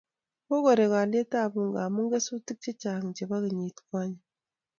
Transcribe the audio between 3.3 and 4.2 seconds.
kenyit konye